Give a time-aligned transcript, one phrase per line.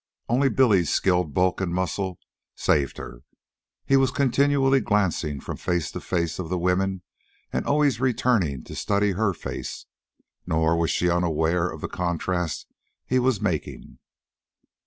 [0.27, 2.17] Only Billy's skilled bulk and muscle
[2.55, 3.21] saved her.
[3.85, 7.03] He was continually glancing from face to face of the women
[7.53, 9.85] and always returning to study her face,
[10.47, 12.65] nor was she unaware of the contrast
[13.05, 13.99] he was making.